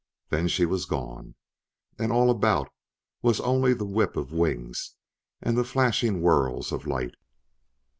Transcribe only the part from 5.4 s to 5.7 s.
and the